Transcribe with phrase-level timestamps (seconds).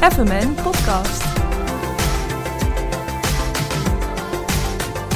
[0.00, 1.24] FMN Podcast.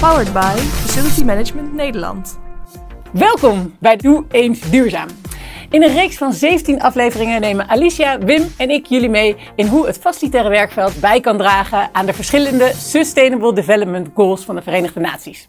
[0.01, 2.39] Powered by Facility Management Nederland.
[3.13, 5.09] Welkom bij Doe Eens Duurzaam.
[5.71, 9.87] In een reeks van 17 afleveringen nemen Alicia, Wim en ik jullie mee in hoe
[9.87, 15.01] het facilitaire werkveld bij kan dragen aan de verschillende Sustainable Development Goals van de Verenigde
[15.01, 15.49] Naties.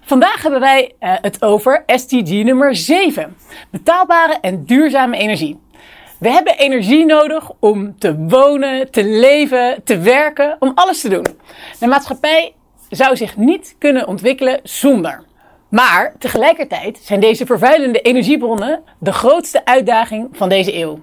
[0.00, 3.36] Vandaag hebben wij uh, het over SDG nummer 7:
[3.70, 5.60] betaalbare en duurzame energie.
[6.20, 11.26] We hebben energie nodig om te wonen, te leven, te werken, om alles te doen.
[11.78, 12.54] De maatschappij
[12.88, 15.22] zou zich niet kunnen ontwikkelen zonder.
[15.68, 21.00] Maar tegelijkertijd zijn deze vervuilende energiebronnen de grootste uitdaging van deze eeuw.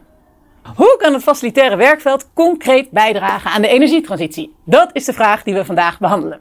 [0.76, 4.56] Hoe kan het facilitaire werkveld concreet bijdragen aan de energietransitie?
[4.66, 6.40] Dat is de vraag die we vandaag behandelen.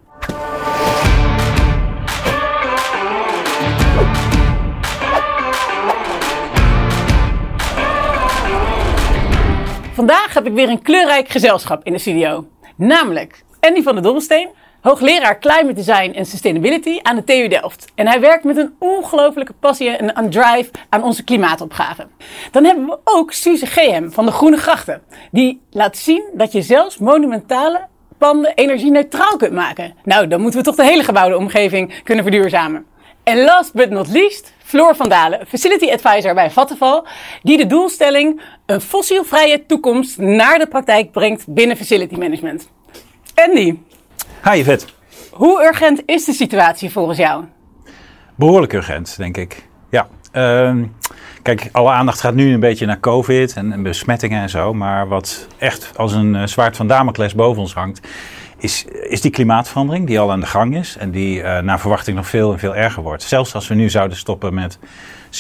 [9.96, 12.46] Vandaag heb ik weer een kleurrijk gezelschap in de studio.
[12.76, 14.48] Namelijk Andy van der Dobbelsteen,
[14.80, 17.92] hoogleraar Climate Design en Sustainability aan de TU Delft.
[17.94, 22.06] En hij werkt met een ongelofelijke passie en een drive aan onze klimaatopgave.
[22.50, 25.02] Dan hebben we ook Suze GM van de Groene Grachten.
[25.30, 27.86] Die laat zien dat je zelfs monumentale
[28.18, 29.94] panden energie-neutraal kunt maken.
[30.04, 32.86] Nou, dan moeten we toch de hele gebouwde omgeving kunnen verduurzamen.
[33.26, 37.06] En last but not least, Floor van Dalen, Facility Advisor bij Vattenval,
[37.42, 42.68] die de doelstelling een fossielvrije toekomst naar de praktijk brengt binnen Facility Management.
[43.34, 43.78] Andy.
[44.44, 44.86] Hi Yvette.
[45.30, 47.44] Hoe urgent is de situatie volgens jou?
[48.34, 49.68] Behoorlijk urgent, denk ik.
[49.90, 50.08] Ja.
[50.32, 50.84] Uh,
[51.42, 54.74] kijk, alle aandacht gaat nu een beetje naar COVID en, en besmettingen en zo.
[54.74, 58.00] Maar wat echt als een uh, zwaard van Damocles boven ons hangt,
[58.56, 62.16] is, is die klimaatverandering die al aan de gang is en die uh, naar verwachting
[62.16, 63.22] nog veel en veel erger wordt.
[63.22, 64.78] Zelfs als we nu zouden stoppen met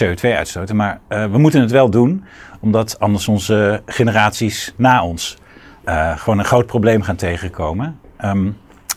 [0.04, 0.76] CO2-uitstoten.
[0.76, 2.24] Maar uh, we moeten het wel doen,
[2.60, 5.36] omdat anders onze generaties na ons
[5.84, 8.00] uh, gewoon een groot probleem gaan tegenkomen.
[8.24, 8.56] Um,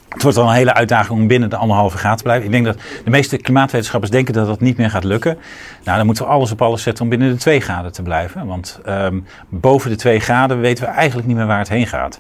[0.10, 2.46] het wordt wel een hele uitdaging om binnen de anderhalve graad te blijven.
[2.46, 5.38] Ik denk dat de meeste klimaatwetenschappers denken dat dat niet meer gaat lukken.
[5.84, 8.46] Nou, dan moeten we alles op alles zetten om binnen de 2 graden te blijven.
[8.46, 12.20] Want um, boven de 2 graden weten we eigenlijk niet meer waar het heen gaat.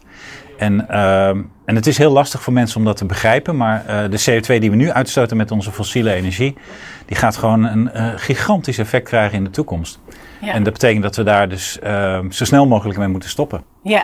[0.59, 1.28] En, uh,
[1.66, 4.59] en het is heel lastig voor mensen om dat te begrijpen, maar uh, de CO2
[4.59, 6.56] die we nu uitstoten met onze fossiele energie,
[7.06, 10.00] die gaat gewoon een uh, gigantisch effect krijgen in de toekomst.
[10.42, 10.53] Ja.
[10.53, 13.64] En dat betekent dat we daar dus uh, zo snel mogelijk mee moeten stoppen.
[13.84, 14.03] Ja.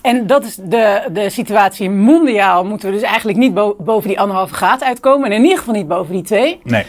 [0.00, 2.64] En dat is de, de situatie mondiaal.
[2.64, 5.30] Moeten we dus eigenlijk niet bo boven die anderhalve graad uitkomen.
[5.30, 6.60] En in ieder geval niet boven die twee.
[6.62, 6.84] Nee.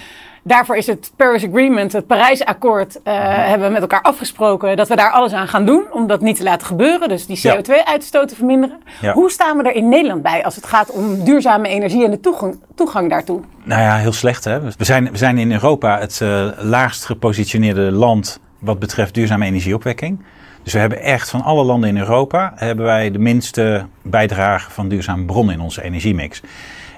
[0.47, 3.01] Daarvoor is het Paris Agreement, het Parijsakkoord, uh,
[3.47, 6.37] hebben we met elkaar afgesproken dat we daar alles aan gaan doen om dat niet
[6.37, 7.09] te laten gebeuren.
[7.09, 8.81] Dus die CO2-uitstoot te verminderen.
[9.01, 9.13] Ja.
[9.13, 12.19] Hoe staan we er in Nederland bij als het gaat om duurzame energie en de
[12.19, 13.41] toegang, toegang daartoe?
[13.63, 14.61] Nou ja, heel slecht hè.
[14.61, 20.23] We zijn, we zijn in Europa het uh, laagst gepositioneerde land wat betreft duurzame energieopwekking.
[20.63, 24.87] Dus we hebben echt van alle landen in Europa hebben wij de minste bijdrage van
[24.87, 26.41] duurzame bronnen in onze energiemix.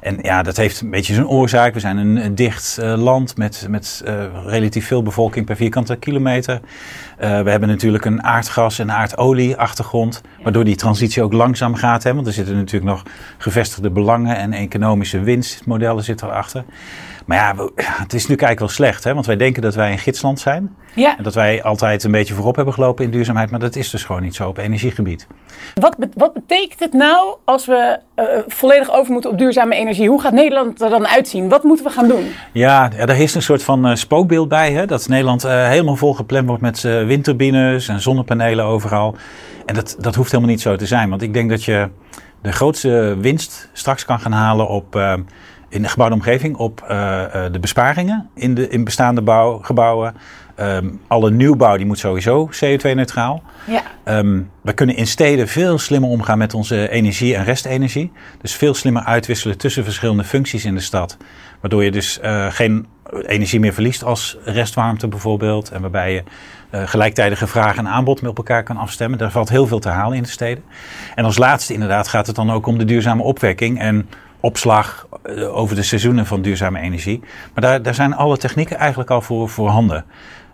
[0.07, 1.73] En ja, dat heeft een beetje zijn oorzaak.
[1.73, 5.95] We zijn een, een dicht uh, land met, met uh, relatief veel bevolking per vierkante
[5.95, 6.53] kilometer.
[6.53, 12.03] Uh, we hebben natuurlijk een aardgas- en aardolie-achtergrond, waardoor die transitie ook langzaam gaat.
[12.03, 13.03] Hè, want er zitten natuurlijk nog
[13.38, 16.63] gevestigde belangen en economische winstmodellen zitten erachter.
[17.28, 19.14] Maar ja, we, het is nu eigenlijk wel slecht, hè?
[19.14, 20.76] want wij denken dat wij een gidsland zijn.
[20.96, 21.18] Ja.
[21.18, 24.04] En dat wij altijd een beetje voorop hebben gelopen in duurzaamheid, maar dat is dus
[24.04, 25.28] gewoon niet zo op energiegebied.
[25.74, 30.10] Wat, wat betekent het nou als we uh, volledig over moeten op duurzame energie?
[30.10, 31.50] Hoe gaat Nederland er dan uitzien?
[31.50, 32.32] Wat moeten we gaan doen?
[32.52, 34.86] Ja, daar is een soort van uh, spookbeeld bij, hè?
[34.86, 39.16] dat Nederland uh, helemaal volgepland wordt met windturbines en zonnepanelen overal.
[39.66, 41.90] En dat, dat hoeft helemaal niet zo te zijn, want ik denk dat je
[42.42, 44.96] de grootste winst straks kan gaan halen op
[45.69, 46.97] in de gebouwde omgeving op uh,
[47.35, 50.16] uh, de besparingen in, de, in bestaande bouw, gebouwen.
[50.59, 53.44] Um, alle nieuwbouw die moet sowieso CO2-neutraal.
[53.66, 53.83] Ja.
[54.17, 58.11] Um, we kunnen in steden veel slimmer omgaan met onze energie en restenergie.
[58.41, 61.17] Dus veel slimmer uitwisselen tussen verschillende functies in de stad.
[61.61, 62.88] Waardoor je dus uh, geen
[63.25, 65.72] energie meer verliest als restwarmte bijvoorbeeld.
[65.72, 66.23] En waarbij je
[66.72, 69.17] gelijktijdige vraag en aanbod met elkaar kan afstemmen.
[69.19, 70.63] Daar valt heel veel te halen in de steden.
[71.16, 73.79] En als laatste inderdaad gaat het dan ook om de duurzame opwekking.
[73.79, 75.07] En opslag
[75.51, 77.19] over de seizoenen van duurzame energie.
[77.53, 80.05] Maar daar, daar zijn alle technieken eigenlijk al voor voorhanden.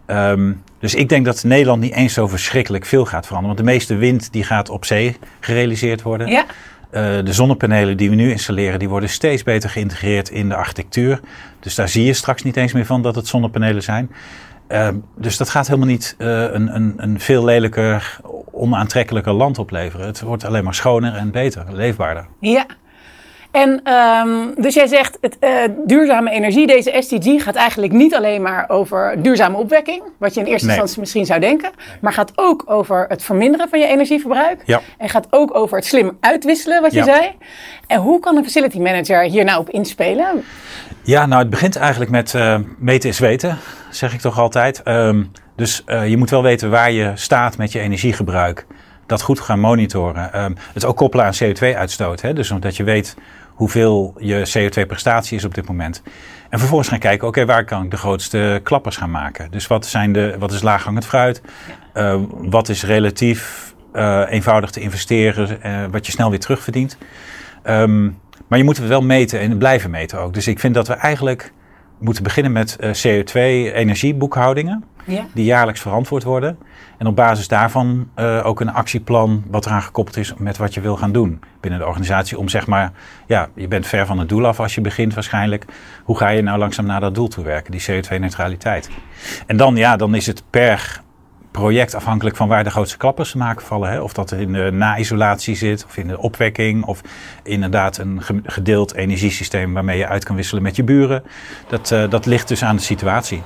[0.07, 3.56] Um, dus ik denk dat Nederland niet eens zo verschrikkelijk veel gaat veranderen.
[3.56, 6.27] Want de meeste wind die gaat op zee gerealiseerd worden.
[6.27, 6.45] Ja.
[6.45, 11.19] Uh, de zonnepanelen die we nu installeren, die worden steeds beter geïntegreerd in de architectuur.
[11.59, 14.12] Dus daar zie je straks niet eens meer van dat het zonnepanelen zijn.
[14.69, 18.19] Uh, dus dat gaat helemaal niet uh, een, een, een veel lelijker,
[18.51, 20.06] onaantrekkelijker land opleveren.
[20.06, 22.25] Het wordt alleen maar schoner en beter, leefbaarder.
[22.39, 22.65] Ja.
[23.54, 25.50] En ehm, dus jij zegt, het, eh,
[25.86, 30.46] duurzame energie, deze SDG, gaat eigenlijk niet alleen maar over duurzame opwekking, wat je in
[30.46, 30.76] eerste Nee.
[30.76, 31.72] instantie misschien zou denken,
[32.02, 34.62] maar gaat ook over het verminderen van je energieverbruik.
[34.66, 34.82] Ja.
[34.98, 37.04] En gaat ook over het slim uitwisselen, wat je Ja.
[37.06, 37.32] zei.
[37.88, 40.44] En hoe kan een facility manager hier nou op inspelen?
[41.04, 43.58] Ja, nou het begint eigenlijk met eh, meten is weten,
[43.90, 44.84] zeg ik toch altijd.
[44.84, 45.24] Ehm,
[45.56, 48.66] dus eh, je moet wel weten waar je staat met je energiegebruik.
[49.06, 50.34] Dat goed gaan monitoren.
[50.34, 52.22] Ehm, het ook koppelen aan CO2-uitstoot.
[52.22, 52.34] Hè?
[52.34, 53.16] Dus omdat je weet
[53.54, 56.02] hoeveel je CO2-prestatie is op dit moment.
[56.50, 59.52] En vervolgens gaan kijken, oké, waar kan ik de grootste klappers gaan maken?
[59.52, 61.42] Dus wat, zijn de, wat is laaghangend fruit?
[61.94, 66.98] Eh, wat is relatief eh, eenvoudig te investeren, eh, wat je snel weer terugverdient?
[67.64, 68.04] Ehm,
[68.48, 70.34] maar je moet het wel meten en blijven meten ook.
[70.34, 71.52] Dus ik vind dat we eigenlijk
[72.04, 74.84] moeten beginnen met eh, CO2-energieboekhoudingen.
[75.06, 75.26] Ja.
[75.34, 76.58] Die jaarlijks verantwoord worden.
[76.98, 80.82] En op basis daarvan eh, ook een actieplan wat eraan gekoppeld is met wat je
[80.82, 82.38] wil gaan doen binnen de organisatie.
[82.38, 82.92] Om zeg maar,
[83.28, 85.66] ja, je bent ver van het doel af als je begint waarschijnlijk.
[86.04, 88.90] Hoe ga je nou langzaam naar dat doel toe werken, die CO2-neutraliteit?
[89.48, 91.02] En dan, ja, dan is het per
[91.54, 93.90] project afhankelijk van waar de grootste klappers te maken vallen.
[93.92, 94.02] Hè?
[94.02, 97.02] Of dat er in de na-isolatie zit, of in de opwekking, of
[97.44, 101.24] inderdaad een ge- gedeeld energiesysteem waarmee je uit kan wisselen met je buren.
[101.68, 103.44] Dat, eh, dat ligt dus aan de situatie.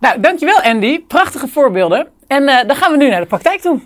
[0.00, 1.00] Nou, dankjewel Andy.
[1.00, 2.08] Prachtige voorbeelden.
[2.26, 3.80] En eh, dan gaan we nu naar de praktijk toe.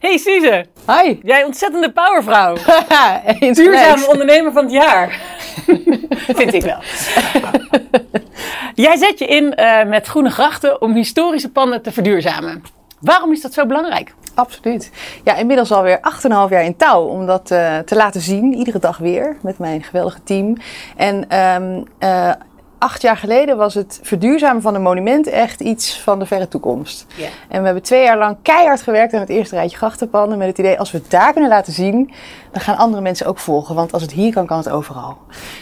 [0.00, 1.18] Hey Suze, Hi.
[1.22, 2.54] jij ontzettende powervrouw.
[3.52, 5.20] Duurzame ondernemer van het jaar.
[6.38, 6.78] Vind ik wel.
[8.74, 12.62] Jij zet je in eh, met groene grachten om historische panden te verduurzamen.
[13.00, 14.14] Waarom is dat zo belangrijk?
[14.34, 14.90] Absoluut.
[15.24, 18.54] Ja, inmiddels alweer 8,5 jaar in touw om dat eh, te laten zien.
[18.54, 20.56] Iedere dag weer met mijn geweldige team.
[20.96, 22.30] En ehm, eh,
[22.82, 27.06] acht jaar geleden was het verduurzamen van een monument echt iets van de verre toekomst.
[27.48, 30.38] En we hebben twee jaar lang keihard gewerkt aan het eerste rijtje grachtenpanden.
[30.38, 32.12] Met het idee, als we het daar kunnen laten zien,
[32.52, 33.74] dan gaan andere mensen ook volgen.
[33.74, 35.16] Want als het hier kan, kan het overal.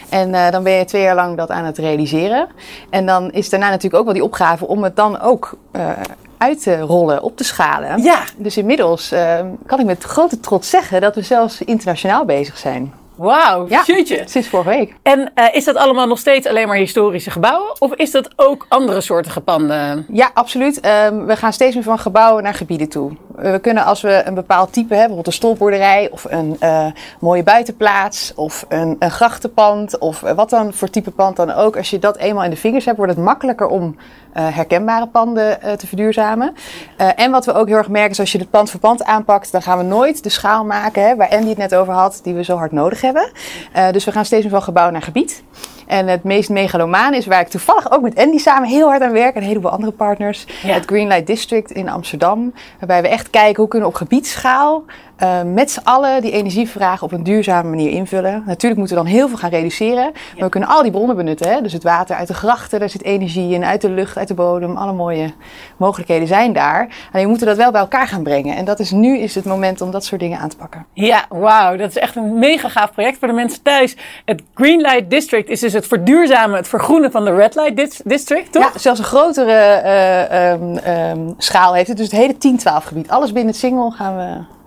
[0.09, 2.47] En eh, dan ben je twee jaar lang dat aan het realiseren.
[2.89, 5.89] En dan is daarna natuurlijk ook wel die opgave om het dan ook eh,
[6.37, 8.01] uit te rollen, op te schalen.
[8.03, 8.23] Ja.
[8.37, 12.93] Dus inmiddels eh, kan ik met grote trots zeggen dat we zelfs internationaal bezig zijn.
[13.21, 13.83] Wauw, Ja.
[13.85, 14.23] jeetje.
[14.25, 14.95] Sinds vorige week.
[15.03, 17.81] En eh, is dat allemaal nog steeds alleen maar historische gebouwen?
[17.81, 20.05] Of is dat ook andere soorten panden?
[20.11, 20.79] Ja, absoluut.
[20.79, 23.11] Ehm, we gaan steeds meer van gebouwen naar gebieden toe.
[23.41, 26.85] We kunnen als we een bepaald type hebben, bijvoorbeeld een stolpboerderij of een eh,
[27.19, 31.77] mooie buitenplaats of een, een grachtenpand of eh, wat dan voor type pand dan ook.
[31.77, 33.95] Als je dat eenmaal in de vingers hebt, wordt het makkelijker om
[34.33, 36.53] eh, herkenbare panden eh, te verduurzamen.
[36.97, 39.03] Eh, en wat we ook heel erg merken is als je het pand voor pand
[39.03, 42.19] aanpakt, dan gaan we nooit de schaal maken hè, waar Andy het net over had,
[42.23, 43.31] die we zo hard nodig hebben.
[43.73, 45.43] Eh, dus we gaan steeds meer van gebouw naar gebied.
[45.91, 49.11] En het meest megalomaan is waar ik toevallig ook met Andy samen heel hard aan
[49.11, 50.45] werk en een heleboel andere partners.
[50.63, 50.73] Ja.
[50.73, 52.53] Het Greenlight District in Amsterdam.
[52.79, 54.83] Waarbij we echt kijken hoe kunnen we op gebiedsschaal
[55.21, 58.43] eh, met z'n allen die energievraag op een duurzame manier invullen.
[58.45, 60.11] Natuurlijk moeten we dan heel veel gaan reduceren.
[60.13, 61.51] Maar we kunnen al die bronnen benutten.
[61.51, 61.61] Hè?
[61.61, 63.65] Dus het water uit de grachten, daar zit energie in.
[63.65, 64.77] Uit de lucht, uit de bodem.
[64.77, 65.33] Alle mooie
[65.77, 66.79] mogelijkheden zijn daar.
[67.11, 68.55] Alleen we moeten dat wel bij elkaar gaan brengen.
[68.55, 70.85] En dat is nu is het moment om dat soort dingen aan te pakken.
[70.93, 71.75] Ja, wauw.
[71.75, 73.95] Dat is echt een mega gaaf project voor de mensen thuis.
[74.25, 78.51] Het Greenlight District is dus het verduurzamen, het vergroenen van de Red Light Dis- District,
[78.51, 78.73] toch?
[78.73, 81.97] Ja, zelfs een grotere eh, ehm, ehm, schaal heeft het.
[81.97, 83.09] Dus het hele 10-12 gebied.
[83.09, 84.59] Alles binnen het single gaan we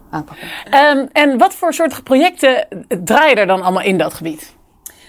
[0.70, 2.66] Ehm, en wat voor soort projecten
[3.04, 4.53] draaien er dan allemaal in dat gebied?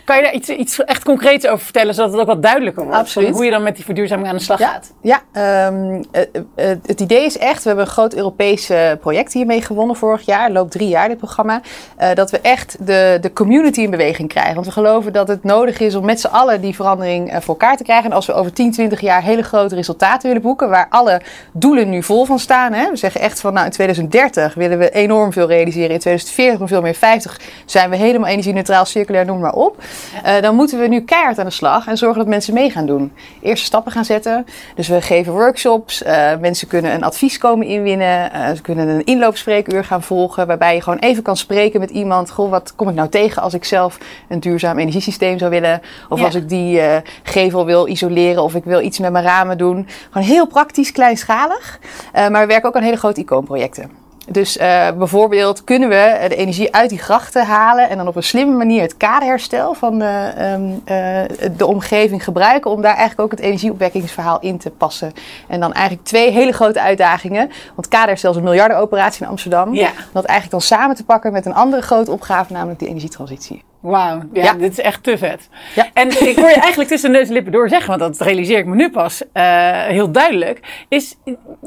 [0.06, 2.98] Kan je daar iets, iets echt concreets over vertellen, zodat het ook wat duidelijker wordt?
[2.98, 3.30] Absoluut.
[3.36, 4.94] Hoe je dan met die verduurzaming aan de slag gaat?
[5.02, 6.22] Ja, ehm, eh,
[6.56, 10.26] eh, het idee is echt, we hebben een groot Europees eh, project hiermee gewonnen vorig
[10.26, 10.52] jaar.
[10.52, 11.62] Loopt drie jaar dit programma.
[11.98, 14.54] eh, dat we echt de, de community in beweging krijgen.
[14.54, 17.54] Want we geloven dat het nodig is om met z'n allen die verandering eh, voor
[17.60, 18.10] elkaar te krijgen.
[18.10, 21.22] En als we over 10, 20 jaar hele grote resultaten willen boeken, waar alle
[21.54, 22.74] doelen nu vol van staan.
[22.74, 22.90] Hè?
[22.90, 25.90] We zeggen echt van nou in 2030 willen we enorm veel realiseren.
[25.90, 26.94] In 2040 nog veel meer.
[26.96, 29.78] 50 zijn we helemaal energie-neutraal, circulair, noem maar op.
[30.24, 32.86] Eh, dan moeten we nu keihard aan de slag en zorgen dat mensen mee gaan
[32.86, 33.12] doen.
[33.42, 34.46] Eerste stappen gaan zetten.
[34.76, 36.04] Dus we geven workshops.
[36.04, 38.32] eh, mensen kunnen een advies komen inwinnen.
[38.34, 40.48] eh, ze kunnen een inloopspreekuur gaan volgen.
[40.48, 42.32] Waarbij je gewoon even kan spreken met iemand.
[42.32, 43.98] Goh, wat kom ik nou tegen als ik zelf
[44.30, 45.82] een duurzaam energiesysteem zou willen?
[46.10, 46.26] Of Ja.
[46.26, 46.82] als ik die
[47.24, 48.44] gevel wil isoleren.
[48.44, 49.88] Of ik wil iets met mijn ramen doen.
[50.12, 51.80] Gewoon heel praktisch, kleinschalig.
[52.14, 54.04] Maar we werken ook aan hele grote icoonprojecten.
[54.28, 58.24] Dus eh, bijvoorbeeld kunnen we de energie uit die grachten halen en dan op een
[58.24, 63.32] slimme manier het kaderherstel van de, ehm, eh, de omgeving gebruiken om daar eigenlijk ook
[63.32, 65.14] het energieopwekkingsverhaal in te passen.
[65.48, 67.52] En dan eigenlijk twee hele grote uitdagingen.
[67.76, 69.74] Want kaderherstel is een miljardenoperatie in Amsterdam.
[69.74, 69.88] Ja.
[69.88, 73.64] Om dat eigenlijk dan samen te pakken met een andere grote opgave, namelijk de energietransitie.
[73.80, 74.54] Wauw, ja, Ja.
[74.54, 75.50] dit is echt te vet.
[75.76, 75.88] Ja.
[75.94, 78.66] En ik hoor je eigenlijk tussen neus en lippen door zeggen, want dat realiseer ik
[78.66, 79.44] me nu pas eh,
[79.84, 81.16] heel duidelijk, is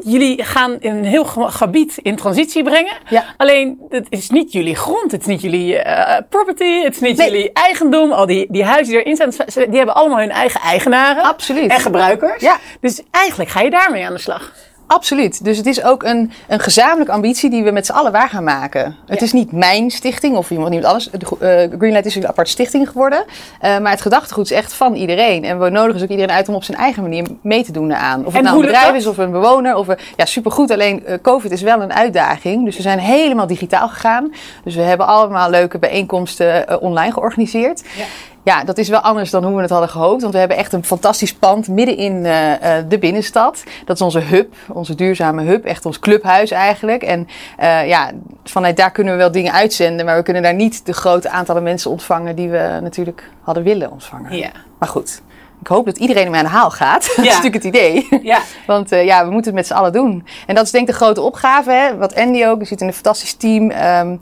[0.05, 2.97] jullie gaan een heel ge- gebied in transitie brengen.
[3.09, 3.25] Ja.
[3.37, 7.17] Alleen, het is niet jullie grond, het is niet jullie eh, property, het is niet
[7.17, 7.31] Nee.
[7.31, 8.13] jullie eigendom.
[8.13, 11.23] Al die, die huizen die erin staan, die hebben allemaal hun eigen eigenaren.
[11.23, 11.71] Absoluut.
[11.71, 12.43] En gebruikers.
[12.43, 12.59] Ja.
[12.81, 14.53] Dus eigenlijk ga je daarmee aan de slag.
[14.89, 15.45] Absoluut.
[15.45, 18.45] Dus het is ook een, een gezamenlijke ambitie die we met z'n allen waar gaan
[18.45, 18.97] maken.
[19.07, 21.11] Het is niet mijn stichting of iemand, iemand anders.
[21.11, 21.27] De,
[21.71, 23.25] eh, Greenlight is een apart stichting geworden.
[23.61, 25.45] Eh, maar het gedachtegoed is echt van iedereen.
[25.45, 27.95] En we nodigen dus ook iedereen uit om op zijn eigen manier mee te doen
[27.95, 28.21] aan.
[28.21, 29.77] Of het En nou een bedrijf is of een bewoner.
[29.77, 30.71] Of een, ja, supergoed.
[30.71, 32.65] Alleen eh, COVID is wel een uitdaging.
[32.65, 34.33] Dus we zijn helemaal digitaal gegaan.
[34.65, 37.83] Dus we hebben allemaal leuke bijeenkomsten online georganiseerd.
[37.97, 38.05] Ja.
[38.49, 40.21] Ja, dat is wel anders dan hoe we het hadden gehoopt.
[40.21, 43.63] Want we hebben echt een fantastisch pand midden in eh, eh, de binnenstad.
[43.85, 45.65] Dat is onze hub, onze duurzame hub.
[45.65, 47.03] Echt ons clubhuis eigenlijk.
[47.03, 48.11] En eh, ja,
[48.45, 50.07] vanuit daar kunnen we wel dingen uitzenden.
[50.07, 53.91] Maar we kunnen daar niet de grote aantallen mensen ontvangen die we natuurlijk hadden willen
[53.91, 54.37] ontvangen.
[54.37, 54.51] Ja.
[54.79, 55.23] Maar goed,
[55.61, 57.03] ik hoop dat iedereen ermee aan de haal gaat.
[57.17, 57.37] dat is Ja.
[57.37, 58.09] natuurlijk het idee.
[58.23, 58.41] Ja.
[58.67, 60.27] Want ja, we moeten het met z'n allen doen.
[60.47, 61.71] En dat is denk ik de grote opgave.
[61.71, 61.97] Hè?
[61.97, 63.71] Wat Andy ook, die zit in een fantastisch team.
[63.71, 64.17] Ehm,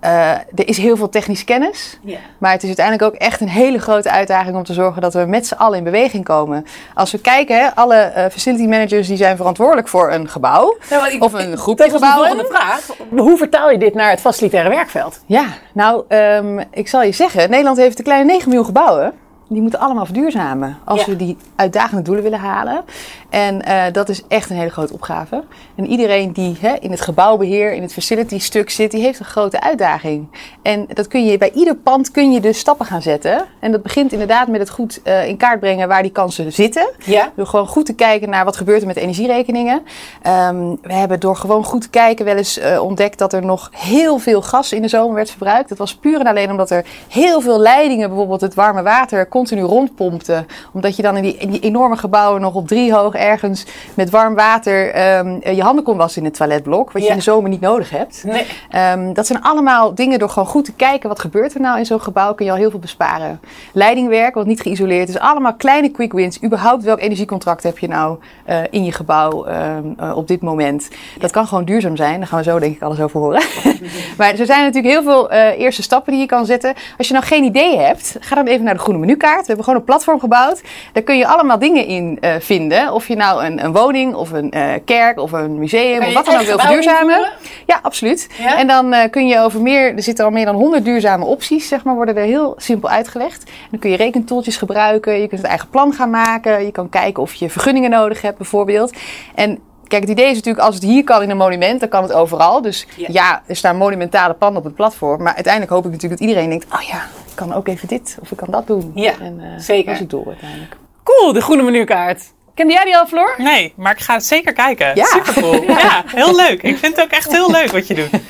[0.00, 1.98] eh, er is heel veel technische kennis.
[2.02, 2.18] Ja.
[2.38, 5.24] Maar het is uiteindelijk ook echt een hele grote uitdaging om te zorgen dat we
[5.24, 6.66] met z'n allen in beweging komen.
[6.94, 10.76] Als we kijken, hè, alle eh, facility managers die zijn verantwoordelijk voor een gebouw.
[10.90, 12.46] Nou, ik- Of een Dat de gebouwen.
[12.48, 12.86] vraag.
[13.10, 15.20] Hoe vertaal je dit naar het facilitaire werkveld?
[15.26, 19.12] Ja, nou, ehm, ik zal je zeggen, Nederland heeft een kleine 9 miljoen gebouwen.
[19.50, 21.06] Die moeten allemaal verduurzamen als Ja.
[21.06, 22.84] we die uitdagende doelen willen halen.
[23.28, 25.44] En eh, dat is echt een hele grote opgave.
[25.74, 29.24] En iedereen die hè, in het gebouwbeheer, in het facility stuk zit, die heeft een
[29.24, 30.28] grote uitdaging.
[30.62, 33.44] En dat kun je bij ieder pand kun je dus stappen gaan zetten.
[33.58, 36.90] En dat begint inderdaad met het goed eh, in kaart brengen waar die kansen zitten.
[37.04, 37.32] Ja.
[37.36, 39.82] Door gewoon goed te kijken naar wat gebeurt er met energierekeningen.
[40.22, 43.70] Ehm, we hebben door gewoon goed te kijken wel eens eh, ontdekt dat er nog
[43.72, 45.68] heel veel gas in de zomer werd verbruikt.
[45.68, 49.62] Dat was puur en alleen omdat er heel veel leidingen, bijvoorbeeld het warme water, continu
[49.62, 50.46] rondpompten.
[50.72, 54.10] Omdat je dan in die, in die enorme gebouwen nog op drie hoog ergens met
[54.10, 56.92] warm water ehm, eh, je handen kon wassen in het toiletblok.
[56.92, 58.24] Wat je in de zomer niet nodig hebt.
[58.24, 58.46] Nee.
[58.70, 61.86] Ehm, dat zijn allemaal dingen door gewoon goed te kijken wat gebeurt er nou in
[61.86, 63.40] zo'n gebouw, kun je al heel veel besparen.
[63.72, 66.42] Leidingwerk, wat niet geïsoleerd is, allemaal kleine quick wins.
[66.42, 70.88] Überhaupt welk energiecontract heb je nou eh, in je gebouw ehm, eh, op dit moment?
[71.18, 73.42] Dat kan gewoon duurzaam zijn, daar gaan we zo denk ik alles over horen.
[74.18, 76.74] maar er zijn natuurlijk heel veel eerste stappen die je kan zetten.
[76.98, 79.40] Als je nou geen idee hebt, ga dan even naar de groene menukaart.
[79.40, 80.62] We hebben gewoon een platform gebouwd.
[80.92, 82.92] Daar kun je allemaal dingen in vinden.
[82.92, 86.24] Of je nou een, een woning of een eh, kerk of een museum of wat
[86.24, 87.30] dan ook wil verduurzamen.
[87.66, 88.28] Ja, absoluut.
[88.38, 88.56] Ja?
[88.58, 91.68] En dan eh, kun je over meer, er zitten al meer dan 100 duurzame opties,
[91.68, 93.42] zeg maar, worden er heel simpel uitgelegd.
[93.44, 96.88] En dan kun je rekentoeltjes gebruiken, je kunt het eigen plan gaan maken, je kan
[96.88, 98.96] kijken of je vergunningen nodig hebt bijvoorbeeld.
[99.34, 102.02] En kijk, het idee is natuurlijk, als het hier kan in een monument, dan kan
[102.02, 102.62] het overal.
[102.62, 103.06] Dus Ja.
[103.10, 106.50] ja, er staan monumentale panden op het platform, maar uiteindelijk hoop ik natuurlijk dat iedereen
[106.50, 106.96] denkt, oh ja,
[107.26, 108.90] ik kan ook even dit of ik kan dat doen.
[108.94, 109.84] Ja, en, eh, zeker.
[109.84, 110.76] Dat is het doel uiteindelijk.
[111.02, 112.22] Cool, de groene menukaart.
[112.58, 113.34] Kende jij die al, Floor?
[113.36, 114.90] Nee, maar ik ga het zeker kijken.
[114.94, 115.04] Ja.
[115.04, 115.62] Supercool.
[115.78, 116.02] Ja.
[116.06, 116.62] heel leuk.
[116.62, 118.10] Ik vind het ook echt heel leuk wat je doet.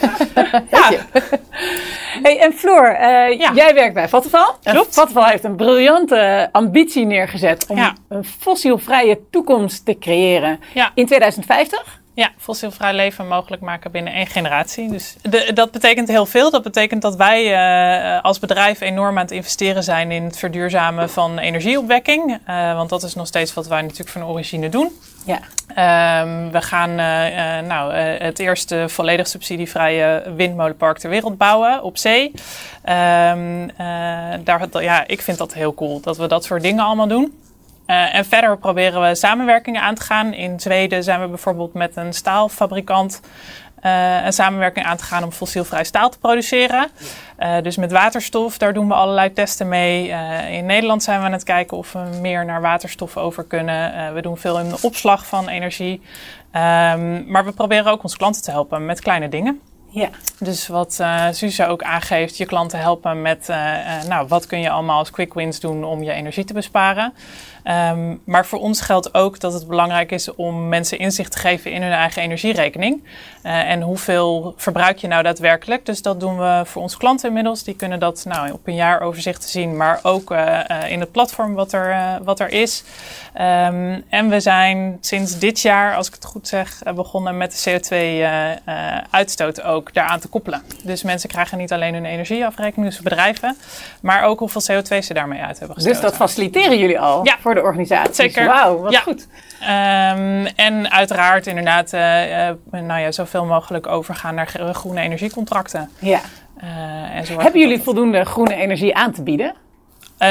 [0.71, 0.91] Ja,
[2.23, 3.53] Hey, en Floor, eh, Ja.
[3.55, 4.51] jij werkt bij Vattenfall.
[4.63, 4.95] En Klopt.
[4.95, 7.93] Vattenfall heeft een briljante ambitie neergezet om Ja.
[8.09, 10.91] een fossielvrije toekomst te creëren Ja.
[10.95, 12.01] in 2050.
[12.19, 14.91] Ja, fossielvrij leven mogelijk maken binnen één generatie.
[14.91, 16.51] Dus de, dat betekent heel veel.
[16.51, 21.11] Dat betekent dat wij eh, als bedrijf enorm aan het investeren zijn in het verduurzamen
[21.11, 22.39] van energieopwekking.
[22.45, 24.93] Eh, want dat is nog steeds wat wij natuurlijk van origine doen.
[25.25, 25.39] Ja.
[25.75, 31.83] Ehm, we gaan eh, eh, nou, eh, het eerste volledig subsidievrije windmolenpark ter wereld bouwen
[31.83, 32.33] op zee.
[32.83, 37.09] Ehm, eh, daar, ja, ik vind dat heel cool dat we dat soort dingen allemaal
[37.09, 37.33] doen.
[37.89, 40.35] Eh, en verder proberen we samenwerkingen aan te gaan.
[40.35, 43.21] In Zweden zijn we bijvoorbeeld met een staalfabrikant
[43.81, 46.89] eh, een samenwerking aan te gaan om fossielvrij staal te produceren.
[47.37, 50.09] Eh, dus met waterstof, daar doen we allerlei testen mee.
[50.51, 54.15] In Nederland zijn we aan het kijken of we meer naar waterstof over kunnen.
[54.15, 56.03] We doen veel in de opslag van energie.
[56.51, 59.61] Ehm, maar we proberen ook onze klanten te helpen met kleine dingen.
[59.91, 60.09] Ja.
[60.39, 63.47] Dus wat eh Suze ook aangeeft, je klanten helpen met
[64.09, 67.13] nou, wat kun je allemaal als quick wins doen om je energie te besparen.
[67.69, 71.73] Ehm, maar voor ons geldt ook dat het belangrijk is om mensen inzicht te geven
[71.73, 73.03] in hun eigen energierekening.
[73.43, 75.87] Eh, en hoeveel verbruik je nou daadwerkelijk.
[75.87, 77.63] Dus dat doen we voor onze klanten inmiddels.
[77.65, 81.13] Die kunnen dat nou, op een jaaroverzicht te zien, maar ook eh, eh, in het
[81.13, 82.85] platform wat er, wat er is.
[83.35, 87.71] Ehm, en we zijn sinds dit jaar, als ik het goed zeg, begonnen met de
[87.71, 90.63] CO2-uitstoot ook daaraan te koppelen.
[90.85, 93.57] Dus mensen krijgen niet alleen hun energieafrekening, dus bedrijven,
[94.01, 96.01] maar ook hoeveel CO2 ze daarmee uit hebben gestoten.
[96.01, 97.37] Dus dat faciliteren jullie al Ja.
[97.41, 98.15] voor de organisatie.
[98.15, 98.47] Zeker.
[98.47, 99.01] Wauw, wat Ja.
[99.01, 99.27] goed.
[99.61, 105.91] Ehm, en uiteraard inderdaad, eh, eh, nou ja, zoveel mogelijk overgaan naar gro- groene energiecontracten.
[105.99, 106.21] Ja.
[106.57, 106.67] Eh,
[107.17, 109.55] en Hebben jullie voldoende groene energie aan te bieden?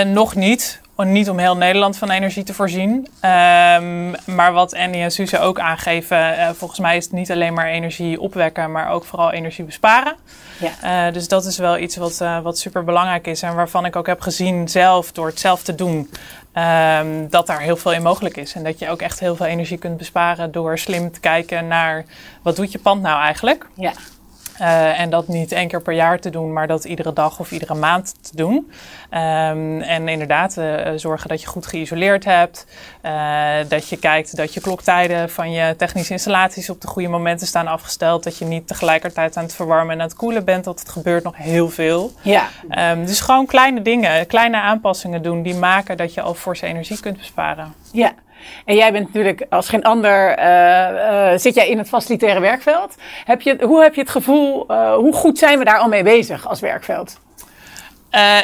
[0.06, 0.82] Nog niet.
[0.98, 3.08] Niet om heel Nederland van energie te voorzien.
[3.20, 7.68] Ehm, maar wat Annie en Suze ook aangeven, volgens mij is het niet alleen maar
[7.68, 10.16] energie opwekken, maar ook vooral energie besparen.
[10.82, 11.12] Ja.
[11.12, 14.22] Dus dat is wel iets wat, wat super belangrijk is en waarvan ik ook heb
[14.22, 16.10] gezien zelf, door het zelf te doen,
[16.58, 18.54] ehm, dat daar heel veel in mogelijk is.
[18.54, 22.06] En dat je ook echt heel veel energie kunt besparen door slim te kijken naar
[22.42, 23.68] wat doet je pand nou eigenlijk.
[23.74, 23.94] Ja.
[24.58, 27.52] Eh, en dat niet één keer per jaar te doen, maar dat iedere dag of
[27.52, 28.72] iedere maand te doen.
[29.10, 32.66] Ehm, en inderdaad, eh, zorgen dat je goed geïsoleerd hebt.
[33.02, 37.48] Eh, dat je kijkt dat je kloktijden van je technische installaties op de goede momenten
[37.48, 38.24] staan afgesteld.
[38.24, 40.66] Dat je niet tegelijkertijd aan het verwarmen en aan het koelen bent.
[40.66, 42.12] Want het gebeurt nog heel veel.
[42.22, 42.48] Ja.
[42.70, 47.00] Ehm, dus gewoon kleine dingen, kleine aanpassingen doen die maken dat je al forse energie
[47.00, 47.74] kunt besparen.
[47.92, 48.14] Ja.
[48.66, 52.96] En jij bent natuurlijk als geen ander, eh, eh, zit jij in het facilitaire werkveld.
[53.26, 56.04] Heb je, hoe heb je het gevoel, eh, hoe goed zijn we daar al mee
[56.04, 57.20] bezig als werkveld?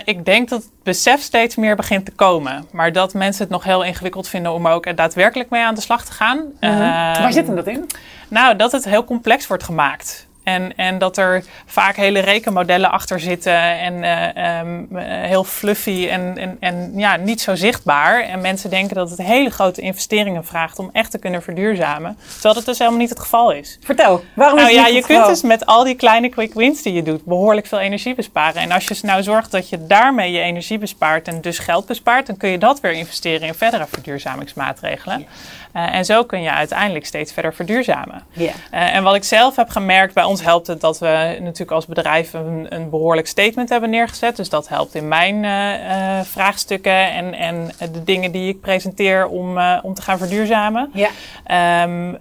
[0.05, 2.67] Ik denk dat het besef steeds meer begint te komen.
[2.71, 5.81] Maar dat mensen het nog heel ingewikkeld vinden om er ook daadwerkelijk mee aan de
[5.81, 6.37] slag te gaan.
[6.37, 6.71] Mhm.
[6.71, 7.89] Ehm, Waar zit hem dat in?
[8.27, 10.27] Nou, dat het heel complex wordt gemaakt.
[10.43, 16.07] En, en dat er vaak hele rekenmodellen achter zitten en eh, ehm, eh, heel fluffy
[16.09, 18.21] en, en, en ja, niet zo zichtbaar.
[18.21, 22.17] En mensen denken dat het hele grote investeringen vraagt om echt te kunnen verduurzamen.
[22.33, 23.79] Terwijl dat dus helemaal niet het geval is.
[23.83, 26.81] Vertel, waarom Nou is het ja, je kunt dus met al die kleine quick wins
[26.81, 28.61] die je doet behoorlijk veel energie besparen.
[28.61, 32.27] En als je nou zorgt dat je daarmee je energie bespaart en dus geld bespaart,
[32.27, 35.25] dan kun je dat weer investeren in verdere verduurzamingsmaatregelen.
[35.71, 38.23] Eh, en zo kun je uiteindelijk steeds verder verduurzamen.
[38.31, 38.51] Ja.
[38.71, 42.33] En wat ik zelf heb gemerkt, bij ons helpt het dat we natuurlijk als bedrijf
[42.33, 44.35] een, een behoorlijk statement hebben neergezet.
[44.35, 49.27] Dus dat helpt in mijn eh, eh, vraagstukken en, en de dingen die ik presenteer
[49.27, 50.89] om, eh, om te gaan verduurzamen.
[50.93, 51.09] Ja.
[51.43, 52.15] Ehm,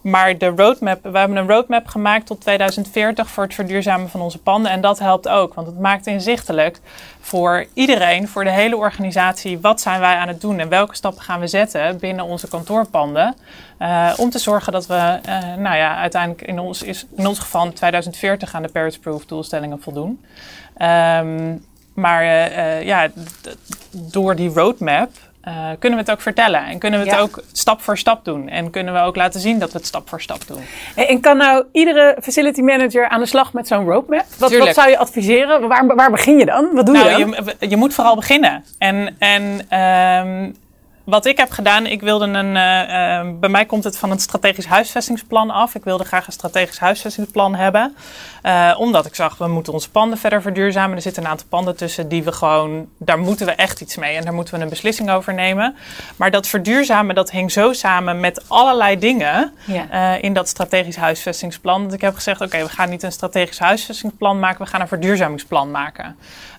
[0.00, 4.38] maar de roadmap, we hebben een roadmap gemaakt tot 2040 voor het verduurzamen van onze
[4.38, 4.70] panden.
[4.70, 6.80] En dat helpt ook, want het maakt inzichtelijk
[7.20, 11.22] voor iedereen, voor de hele organisatie, wat zijn wij aan het doen en welke stappen
[11.22, 13.34] gaan we zetten binnen onze kantoorpanden.
[13.78, 17.38] eh, om te zorgen dat we, eh, nou ja, uiteindelijk in ons, is, in ons
[17.38, 20.24] geval in 2040 aan de Paris-proof doelstellingen voldoen.
[20.76, 21.54] Ehm,
[21.94, 23.08] maar eh, ja,
[23.90, 25.10] door die roadmap
[25.46, 26.64] eh, kunnen we het ook vertellen.
[26.64, 27.20] En kunnen we het Ja.
[27.20, 28.48] ook stap voor stap doen.
[28.48, 30.60] En kunnen we ook laten zien dat we het stap voor stap doen.
[30.94, 34.24] En en kan nou iedere facility manager aan de slag met zo'n roadmap?
[34.38, 35.68] Wat, wat zou je adviseren?
[35.68, 36.68] Waar, waar begin je dan?
[36.72, 37.30] Wat doe je dan?
[37.30, 38.64] nou, je, je moet vooral beginnen.
[38.78, 40.50] En, en ehm,
[41.06, 42.56] wat ik heb gedaan, ik wilde een.
[42.56, 45.74] eh, eh, bij mij komt het van een strategisch huisvestingsplan af.
[45.74, 47.96] Ik wilde graag een strategisch huisvestingsplan hebben.
[48.42, 50.96] Eh, omdat ik zag, we moeten onze panden verder verduurzamen.
[50.96, 52.88] Er zitten een aantal panden tussen die we gewoon.
[52.98, 54.16] Daar moeten we echt iets mee.
[54.16, 55.76] En daar moeten we een beslissing over nemen.
[56.16, 59.52] Maar dat verduurzamen, dat hing zo samen met allerlei dingen.
[59.64, 60.14] Ja.
[60.20, 61.84] in dat strategisch huisvestingsplan.
[61.84, 64.88] Dat ik heb gezegd: oké, we gaan niet een strategisch huisvestingsplan maken, we gaan een
[64.88, 66.16] verduurzamingsplan maken.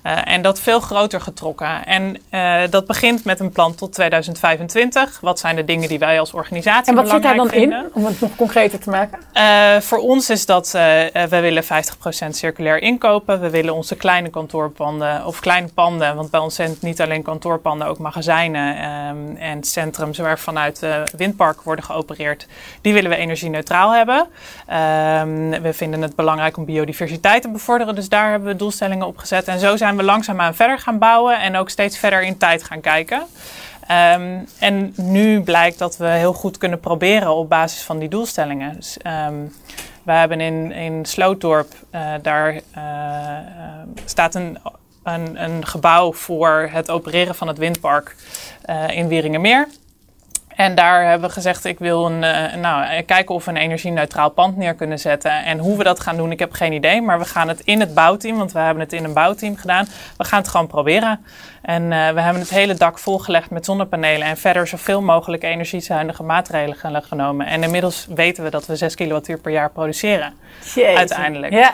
[0.08, 1.86] Eh, en dat veel groter getrokken.
[1.86, 5.20] En eh, dat begint met een plan tot 2025.
[5.22, 7.70] Wat zijn de dingen die wij als organisatie en wat zit daar dan belangrijk in?
[7.70, 7.91] vinden?
[7.93, 9.20] Om het nog concreter te maken.
[9.34, 13.41] Eh, voor ons is dat we willen 50% circulair inkopen.
[13.41, 17.22] We willen onze kleine kantoorpanden of kleine panden, want bij ons zijn het niet alleen
[17.22, 20.86] kantoorpanden, ook magazijnen um, en centrums waar vanuit
[21.17, 22.48] windparken worden geopereerd.
[22.82, 24.17] Die willen we energie-neutraal hebben.
[24.17, 29.17] Um, we vinden het belangrijk om biodiversiteit te bevorderen, dus daar hebben we doelstellingen op
[29.17, 29.48] gezet.
[29.48, 32.82] En zo zijn we langzaamaan verder gaan bouwen en ook steeds verder in tijd gaan
[32.82, 33.26] kijken.
[33.92, 38.76] Um, en nu blijkt dat we heel goed kunnen proberen op basis van die doelstellingen.
[38.76, 39.54] Dus, um,
[40.04, 43.38] we hebben in, in Slootdorp, uh, daar uh, uh,
[44.06, 44.58] staat een,
[45.04, 48.16] een, een, gebouw voor het opereren van het windpark
[48.70, 49.68] uh, in Wieringenmeer.
[50.58, 54.30] En daar hebben we gezegd, ik wil een, uh, nou, kijken of we een energie-neutraal
[54.30, 55.43] pand neer kunnen zetten.
[55.43, 57.02] En hoe we dat gaan doen, ik heb geen idee.
[57.02, 59.88] Maar we gaan het in het bouwteam, want we hebben het in een bouwteam gedaan.
[60.17, 61.26] We gaan het gewoon proberen.
[61.62, 64.28] En uh, we hebben het hele dak volgelegd met zonnepanelen.
[64.28, 67.46] En verder zoveel mogelijk energiezuinige maatregelen genomen.
[67.46, 70.34] En inmiddels weten we dat we 6 kilowattuur per jaar produceren.
[70.60, 70.98] Jeetje.
[70.98, 71.54] Uiteindelijk.
[71.54, 71.74] Ja.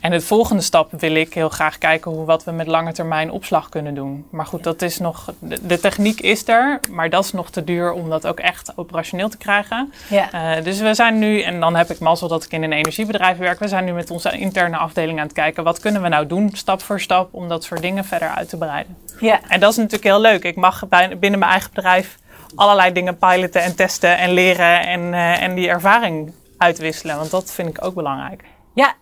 [0.00, 3.30] En de volgende stap wil ik heel graag kijken hoe wat we met lange termijn
[3.30, 4.26] opslag kunnen doen.
[4.30, 5.32] Maar goed, dat is nog.
[5.38, 8.72] De, de techniek is er, maar dat is nog te duur om dat ook echt
[8.76, 9.92] operationeel te krijgen.
[10.08, 10.56] Ja.
[10.56, 13.38] Uh, dus we zijn nu, en dan heb ik mazzel dat ik in een energiebedrijf
[13.38, 13.58] werk.
[13.58, 15.64] We zijn nu met onze interne afdeling aan het kijken.
[15.64, 18.56] Wat kunnen we nou doen, stap voor stap, om dat soort dingen verder uit te
[18.56, 18.96] breiden.
[19.20, 19.40] Ja.
[19.48, 20.44] En dat is natuurlijk heel leuk.
[20.44, 22.18] Ik mag bij, binnen mijn eigen bedrijf
[22.54, 27.16] allerlei dingen piloten en testen en leren en, uh, en die ervaring uitwisselen.
[27.16, 28.44] Want dat vind ik ook belangrijk.
[28.74, 28.94] Ja,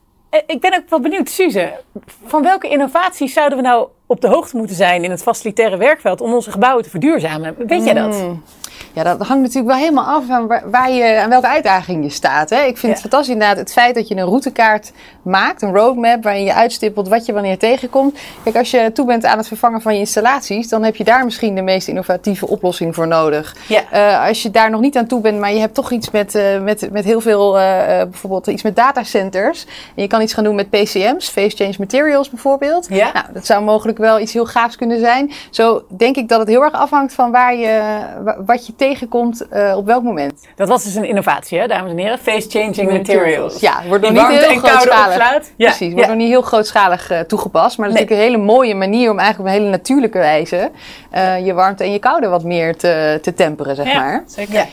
[0.47, 1.81] ik ben ook wel benieuwd, Suze.
[2.25, 6.21] Van welke innovaties zouden we nou op de hoogte moeten zijn in het facilitaire werkveld
[6.21, 7.55] om onze gebouwen te verduurzamen?
[7.67, 8.13] Weet jij dat?
[8.13, 8.43] Mm.
[8.93, 12.51] Ja, dat hangt natuurlijk wel helemaal af van waar, je, aan welke uitdaging je staat.
[12.51, 12.57] Hè?
[12.61, 12.89] Ik vind Ja.
[12.89, 14.93] het fantastisch inderdaad het feit dat je een routekaart
[15.23, 18.19] maakt, een roadmap, waarin je uitstippelt wat je wanneer tegenkomt.
[18.45, 21.25] Kijk, als je toe bent aan het vervangen van je installaties, dan heb je daar
[21.25, 23.57] misschien de meest innovatieve oplossing voor nodig.
[23.69, 23.83] Ja.
[23.91, 26.35] Eh, als je daar nog niet aan toe bent, maar je hebt toch iets met,
[26.35, 29.65] eh, met, met heel veel, eh, bijvoorbeeld iets met datacenters.
[29.95, 32.87] En je kan iets gaan doen met PCM's, Phase Change Materials bijvoorbeeld.
[32.91, 33.13] Ja.
[33.13, 35.33] Nou, dat zou mogelijk wel iets heel gaafs kunnen zijn.
[35.51, 39.49] Zo denk ik dat het heel erg afhangt van waar je, wa- wat je tegenkomt
[39.49, 40.47] eh, op welk moment.
[40.57, 42.19] Dat was dus een innovatie, hè, dames en heren.
[42.19, 43.61] Face changing materials.
[43.61, 45.17] Ja, wordt nog niet heel grootschalig.
[45.57, 46.13] Ja, Precies, wordt ja.
[46.13, 47.79] nog niet heel grootschalig eh, toegepast.
[47.79, 48.11] Maar dat is Nee.
[48.19, 50.71] natuurlijk een hele mooie manier om eigenlijk op een hele natuurlijke wijze
[51.11, 54.25] eh, je warmte en je koude wat meer te, te temperen, zeg Ja, maar.
[54.27, 54.55] zeker.
[54.55, 54.67] Ja.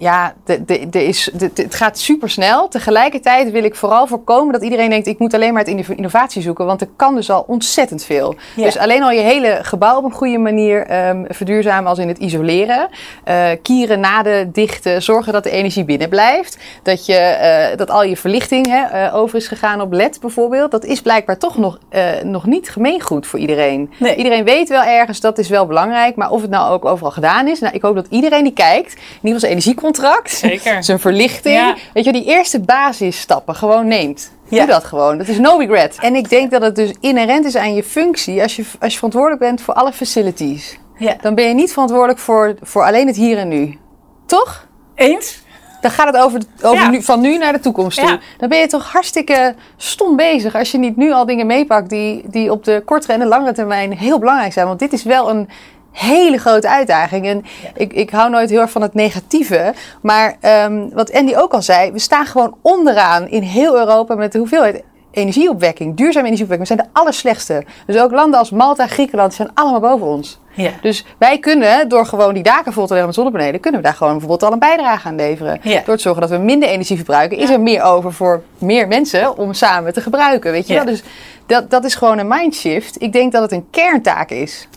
[0.00, 2.68] Ja, de, de, de is, het gaat super snel.
[2.68, 6.42] Tegelijkertijd wil ik vooral voorkomen dat iedereen denkt: ik moet alleen maar het inno- innovatie
[6.42, 6.66] zoeken.
[6.66, 8.34] Want er kan dus al ontzettend veel.
[8.56, 8.64] Ja.
[8.64, 12.18] Dus alleen al je hele gebouw op een goede manier ehm, verduurzamen, als in het
[12.18, 12.88] isoleren.
[13.24, 16.58] eh, kieren na de dichten, zorgen dat de energie binnen blijft.
[16.82, 20.70] Dat, je, eh, dat al je verlichting hè, eh, over is gegaan op LED bijvoorbeeld.
[20.70, 21.78] Dat is blijkbaar toch nog,
[22.24, 23.90] nog niet gemeengoed voor iedereen.
[23.96, 24.16] Nee.
[24.16, 26.16] Iedereen weet wel ergens dat is wel belangrijk.
[26.16, 27.60] Maar of het nou ook overal gedaan is.
[27.60, 29.52] Nou, ik hoop dat iedereen die kijkt, in ieder geval zijn
[29.90, 30.84] energiecontract, Zeker.
[30.84, 31.54] zijn verlichting.
[31.54, 31.76] Ja.
[31.94, 34.32] Weet je, die eerste basisstappen gewoon neemt.
[34.48, 34.58] Ja.
[34.58, 35.18] Doe dat gewoon.
[35.18, 35.96] Dat is no regret.
[36.00, 38.42] En ik denk dat het dus inherent is aan je functie.
[38.42, 40.78] Als je, als je verantwoordelijk bent voor alle facilities.
[40.96, 41.16] Ja.
[41.20, 43.78] Dan ben je niet verantwoordelijk voor, voor alleen het hier en nu.
[44.26, 44.66] Toch?
[44.94, 45.42] Eens?
[45.80, 46.90] Dan gaat het over, over Ja.
[46.90, 48.08] nu, van nu naar de toekomst toe.
[48.08, 48.18] Ja.
[48.38, 52.22] Dan ben je toch hartstikke stom bezig als je niet nu al dingen meepakt die,
[52.26, 54.66] die op de kortere en de langere termijn heel belangrijk zijn.
[54.66, 55.48] Want dit is wel een
[55.92, 57.26] hele grote uitdaging.
[57.26, 59.74] En ik, ik hou nooit heel erg van het negatieve.
[60.02, 64.32] Maar ehm, wat Andy ook al zei, we staan gewoon onderaan in heel Europa met
[64.32, 66.68] de hoeveelheid energieopwekking, duurzame energieopwekking.
[66.68, 67.64] We zijn de allerslechtste.
[67.86, 70.38] Dus ook landen als Malta, Griekenland zijn allemaal boven ons.
[70.54, 70.70] Ja.
[70.80, 73.96] Dus wij kunnen, door gewoon die daken vol te leggen met zonnepanelen, kunnen we daar
[73.96, 75.60] gewoon bijvoorbeeld al een bijdrage aan leveren.
[75.62, 75.82] Ja.
[75.84, 79.36] Door te zorgen dat we minder energie verbruiken, is er meer over voor meer mensen
[79.36, 80.52] om samen te gebruiken.
[80.52, 80.84] Weet je wel?
[80.84, 81.02] Dus
[81.46, 83.02] dat, dat is gewoon een mindshift.
[83.02, 84.68] Ik denk dat het een kerntaak is.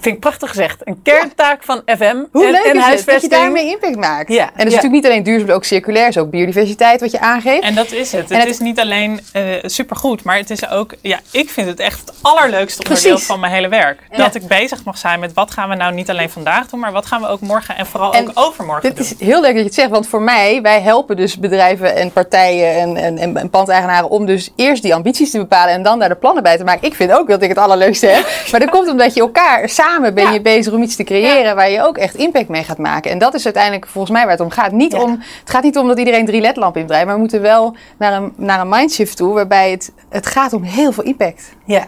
[0.00, 0.76] Vind ik prachtig gezegd.
[0.84, 3.32] Een kerntaak van FM Hoe en, leuk en is het dat je huisvesting.
[3.32, 4.28] daarmee impact maakt?
[4.32, 4.42] Ja.
[4.44, 4.64] En dat is Ja.
[4.76, 6.04] natuurlijk niet alleen duurzaam, maar ook circulair.
[6.06, 7.62] Het is ook biodiversiteit wat je aangeeft.
[7.62, 8.30] En dat is het.
[8.30, 10.94] En Het, het- is niet alleen eh supergoed, maar het is ook...
[11.00, 13.26] Ja, ik vind het echt het allerleukste onderdeel Precies.
[13.26, 14.00] van mijn hele werk.
[14.16, 16.92] Dat ik bezig mag zijn met wat gaan we nou niet alleen vandaag doen, maar
[16.92, 19.06] wat gaan we ook morgen en vooral En ook overmorgen Dit doen.
[19.20, 22.12] is heel leuk dat je het zegt, want voor mij, wij helpen dus bedrijven en
[22.12, 25.98] partijen en, en, en, en pandeigenaren om dus eerst die ambities te bepalen en dan
[25.98, 26.86] daar de plannen bij te maken.
[26.86, 29.88] Ik vind ook dat ik het allerleukste heb, maar dat komt omdat je elkaar samen
[29.98, 30.30] ben Ja.
[30.32, 33.10] je bezig om iets te creëren waar je ook echt impact mee gaat maken.
[33.10, 34.72] En dat is uiteindelijk volgens mij waar het om gaat.
[34.72, 35.02] Niet Ja.
[35.02, 38.12] om, het gaat niet om dat iedereen drie ledlampen indraait, maar we moeten wel naar
[38.12, 41.52] een, naar een mindshift toe waarbij het, het gaat om heel veel impact.
[41.64, 41.84] Ja.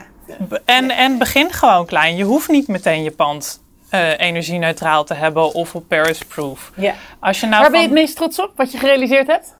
[0.64, 2.16] En, en begin gewoon klein.
[2.16, 3.60] Je hoeft niet meteen je pand
[3.90, 6.70] eh energie-neutraal te hebben of op Paris-proof.
[6.76, 6.94] ja.
[7.20, 9.54] Als je nou Waar ben je het meest trots op, wat je gerealiseerd hebt?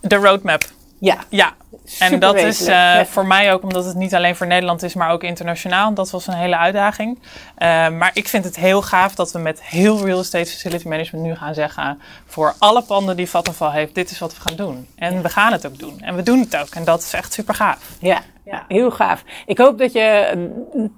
[0.00, 0.62] de roadmap.
[1.00, 1.16] Ja.
[1.28, 1.52] Ja,
[1.98, 3.06] en dat is eh, ja.
[3.06, 5.94] voor mij ook omdat het niet alleen voor Nederland is, maar ook internationaal.
[5.94, 7.18] Dat was een hele uitdaging.
[7.54, 11.26] Eh, maar ik vind het heel gaaf dat we met heel real estate facility management
[11.26, 14.88] nu gaan zeggen: voor alle panden die Vattenfall heeft, dit is wat we gaan doen.
[14.96, 16.00] En we gaan het ook doen.
[16.00, 16.68] En we doen het ook.
[16.74, 17.78] En dat is echt super gaaf.
[17.98, 19.22] Ja, ja, heel gaaf.
[19.46, 20.32] Ik hoop dat je
[20.74, 20.92] mm,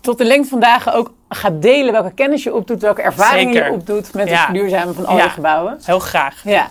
[0.00, 3.68] tot de lengte van dagen ook gaat delen welke kennis je opdoet, welke ervaringen Zeker.
[3.68, 4.44] je opdoet met het Ja.
[4.44, 5.24] verduurzamen van al Ja.
[5.24, 5.78] je gebouwen.
[5.84, 6.40] Heel graag.
[6.44, 6.66] Ja,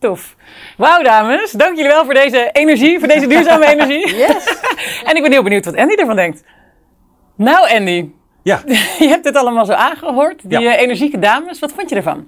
[0.00, 0.36] tof.
[0.76, 1.50] Wauw, dames.
[1.50, 4.16] Dank jullie wel voor deze energie, voor deze duurzame energie.
[4.16, 4.58] Yes.
[5.08, 6.42] En ik ben heel benieuwd wat Andy ervan denkt.
[7.36, 8.08] Nou, Andy,
[8.42, 8.60] Ja,
[8.98, 10.40] je hebt dit allemaal zo aangehoord.
[10.50, 10.74] Die Ja.
[10.76, 12.26] eh, energieke dames, wat vond je ervan?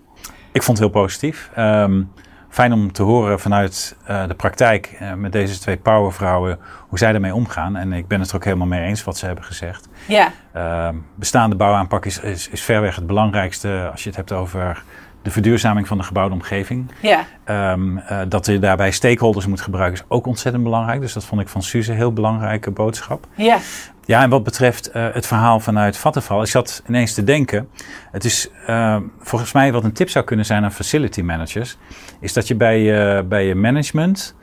[0.52, 1.50] ik vond het heel positief.
[1.54, 2.02] Ehm,
[2.50, 6.58] fijn om te horen vanuit eh, de praktijk eh, met deze twee powervrouwen
[6.88, 7.76] hoe zij daarmee omgaan.
[7.76, 9.88] En ik ben het er ook helemaal mee eens wat ze hebben gezegd.
[10.06, 14.82] Ja, Ehm, bestaande bouwaanpak is, is, is verreweg het belangrijkste als je het hebt over
[15.22, 16.90] de verduurzaming van de gebouwde omgeving.
[17.00, 21.00] ja, Ehm, eh, dat je daarbij stakeholders moet gebruiken is ook ontzettend belangrijk.
[21.00, 23.26] Dus dat vond ik van Suze een heel belangrijke boodschap.
[23.36, 23.58] ja,
[24.04, 27.68] Ja, en wat betreft eh, het verhaal vanuit Vattenfall, ik zat ineens te denken.
[28.10, 31.76] Het is eh, volgens mij wat een tip zou kunnen zijn aan facility managers.
[32.20, 34.34] Is dat je bij, je bij je management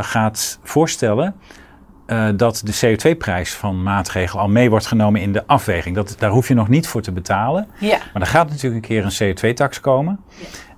[0.00, 1.34] gaat voorstellen
[2.06, 5.94] eh, dat de CO2-prijs van maatregelen al mee wordt genomen in de afweging.
[5.94, 7.68] Dat, daar hoef je nog niet voor te betalen.
[7.78, 7.98] ja.
[8.12, 10.20] Maar er gaat natuurlijk een keer een CO2-tax komen.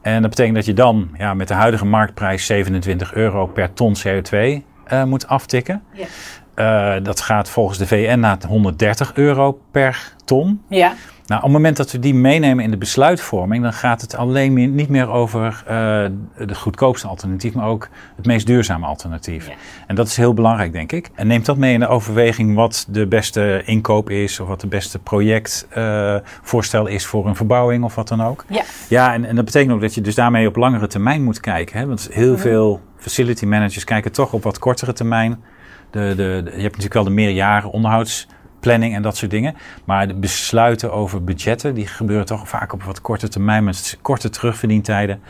[0.03, 3.97] En dat betekent dat je dan ja, met de huidige marktprijs 27 euro per ton
[4.07, 4.37] CO2
[4.85, 5.83] eh, moet aftikken.
[5.93, 6.07] Ja.
[6.55, 10.62] Eh, dat gaat volgens de VN naar 130 euro per ton.
[10.69, 10.93] ja.
[11.29, 14.53] Nou, op het moment dat we die meenemen in de besluitvorming, dan gaat het alleen
[14.53, 19.47] meer, niet meer over uh, het goedkoopste alternatief, maar ook het meest duurzame alternatief.
[19.47, 19.55] Ja.
[19.87, 21.11] En dat is heel belangrijk, denk ik.
[21.14, 24.67] En neemt dat mee in de overweging wat de beste inkoop is, of wat de
[24.67, 28.45] beste projectvoorstel uh, is voor een verbouwing of wat dan ook.
[28.49, 31.41] Ja, ja en, en dat betekent ook dat je dus daarmee op langere termijn moet
[31.41, 31.79] kijken.
[31.79, 31.87] Hè?
[31.87, 32.43] Want heel mm-hmm.
[32.43, 35.43] veel facility managers kijken toch op wat kortere termijn.
[35.91, 38.29] De, de, de, je hebt natuurlijk wel de meerjaren onderhouds
[38.61, 39.57] planning en dat soort dingen.
[39.85, 44.31] Maar de besluiten over budgetten, die gebeuren toch vaak op wat korte termijn met korte
[44.31, 45.21] terugverdientijden.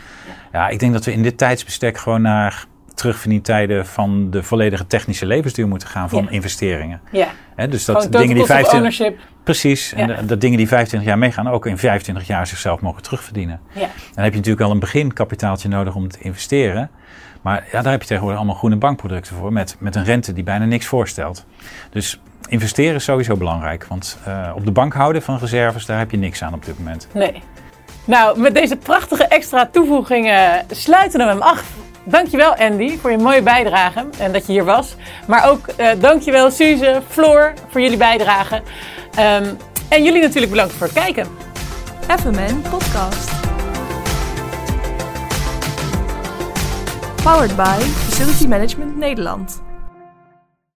[0.53, 2.67] Ja, ik denk dat we in dit tijdsbestek gewoon naar
[2.99, 7.01] terugverdientijden van de volledige technische levensduur moeten gaan van investeringen.
[7.13, 7.29] Ja.
[7.55, 9.13] He, dus dat dingen die 25
[9.43, 13.61] Precies, en dat dingen die 25 jaar meegaan ook in 25 jaar zichzelf mogen terugverdienen.
[13.73, 13.81] Ja.
[14.15, 16.91] Dan heb je natuurlijk wel een beginkapitaaltje nodig om te investeren.
[17.43, 20.45] Maar ja, daar heb je tegenwoordig allemaal groene bankproducten voor met, met een rente die
[20.45, 21.47] bijna niks voorstelt.
[21.91, 23.87] Dus investeren is sowieso belangrijk.
[23.89, 26.79] Want uh, op de bank houden van reserves, daar heb je niks aan op dit
[26.79, 27.09] moment.
[27.15, 27.43] Nee.
[28.05, 31.65] Nou, met deze prachtige extra toevoegingen sluiten we hem af.
[32.05, 34.97] Dankjewel Andy voor je mooie bijdrage en dat je hier was.
[35.27, 38.63] Maar ook uh, dankjewel Suze, Floor voor jullie bijdrage.
[39.19, 39.57] Um,
[39.89, 41.27] en jullie natuurlijk bedankt voor het kijken.
[42.21, 43.31] FMN Podcast.
[47.23, 49.68] Powered by Facility Management Nederland.